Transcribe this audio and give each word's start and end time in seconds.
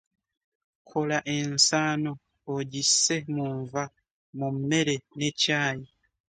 Kola 0.89 1.17
ensano 1.37 2.11
ogisse 2.55 3.15
mu 3.33 3.47
nva 3.59 3.83
mu 4.37 4.47
mmere 4.55 4.95
ne 5.17 5.29
caayi. 5.41 5.85